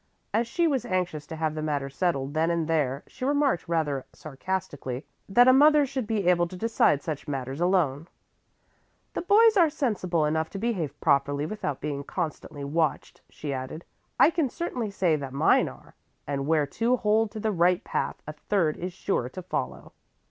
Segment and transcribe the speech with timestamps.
[0.33, 4.07] As she was anxious to have the matter settled then and there, she remarked rather
[4.13, 8.07] sarcastically that a mother should be able to decide such matters alone.
[9.13, 13.85] "The boys are sensible enough to behave properly without being constantly watched," she added.
[14.19, 15.93] "I can certainly say that mine are,
[16.25, 19.93] and where two hold to the right path, a third is sure to follow."